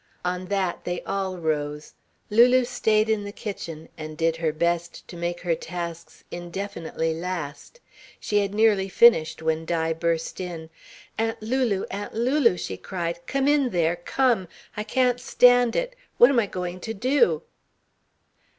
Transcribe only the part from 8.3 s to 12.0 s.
had nearly finished when Di burst in. "Aunt Lulu,